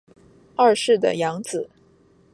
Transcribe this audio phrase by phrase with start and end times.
[0.55, 1.69] 二世的养子。